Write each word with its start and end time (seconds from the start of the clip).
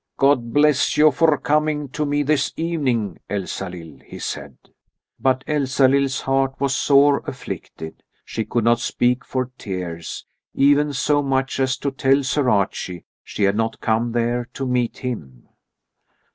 "God 0.17 0.51
bless 0.51 0.97
you 0.97 1.11
for 1.11 1.37
coming 1.37 1.87
to 1.89 2.07
me 2.07 2.23
this 2.23 2.51
evening, 2.57 3.19
Elsalill!" 3.29 3.99
he 4.03 4.17
said. 4.17 4.57
But 5.19 5.43
Elsalill's 5.45 6.21
heart 6.21 6.55
was 6.59 6.75
sore 6.75 7.21
afflicted. 7.27 8.01
She 8.25 8.43
could 8.43 8.63
not 8.63 8.79
speak 8.79 9.23
for 9.23 9.51
tears, 9.59 10.25
even 10.55 10.91
so 10.93 11.21
much 11.21 11.59
as 11.59 11.77
to 11.77 11.91
tell 11.91 12.23
Sir 12.23 12.49
Archie 12.49 13.05
she 13.23 13.43
had 13.43 13.55
not 13.55 13.79
come 13.79 14.11
there 14.11 14.49
to 14.55 14.65
meet 14.65 14.97
him. 14.97 15.47